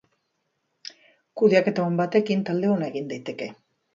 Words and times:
Kudeaketa 1.41 1.85
on 1.91 2.01
batekin 2.01 2.43
talde 2.47 2.71
ona 2.77 2.91
egin 2.93 3.15
daiteke. 3.15 3.53